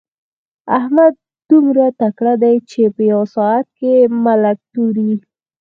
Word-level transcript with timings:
احمد 0.77 1.13
دومره 1.49 1.85
تکړه 2.01 2.33
دی 2.43 2.55
چې 2.69 2.81
په 2.95 3.01
يوه 3.11 3.27
ساعت 3.35 3.65
کې 3.77 3.93
ملک 4.25 4.57
توري. 4.73 5.11